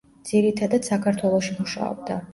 [0.29, 2.19] ძირითადად საქართველოში მუშაობდა.